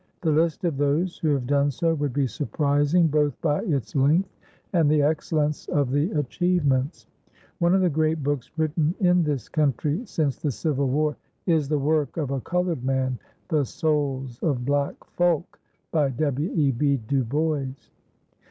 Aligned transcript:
The 0.21 0.31
list 0.31 0.63
of 0.63 0.77
those 0.77 1.19
who 1.19 1.29
have 1.35 1.45
done 1.45 1.69
so 1.69 1.93
would 1.93 2.11
be 2.11 2.25
surprising 2.25 3.05
both 3.05 3.39
by 3.39 3.61
its 3.61 3.95
length 3.95 4.35
and 4.73 4.89
the 4.89 5.03
excellence 5.03 5.67
of 5.67 5.91
the 5.91 6.09
achievements. 6.13 7.05
One 7.59 7.75
of 7.75 7.81
the 7.81 7.89
great 7.91 8.23
books 8.23 8.49
written 8.57 8.95
in 8.99 9.21
this 9.21 9.47
country 9.47 10.03
since 10.07 10.37
the 10.37 10.49
Civil 10.49 10.87
War 10.89 11.17
is 11.45 11.69
the 11.69 11.77
work 11.77 12.17
of 12.17 12.31
a 12.31 12.41
colored 12.41 12.83
man, 12.83 13.19
"The 13.49 13.63
Souls 13.63 14.39
of 14.41 14.65
Black 14.65 14.95
Folk," 15.11 15.59
by 15.91 16.09
W.E.B. 16.09 17.01
Du 17.07 17.23
Bois. 17.23 17.67